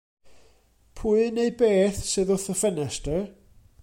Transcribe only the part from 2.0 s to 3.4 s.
sydd wrth y ffenestr?